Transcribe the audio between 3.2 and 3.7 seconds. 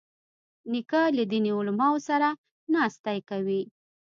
کوي.